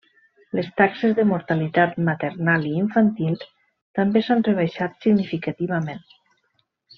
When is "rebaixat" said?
4.49-4.99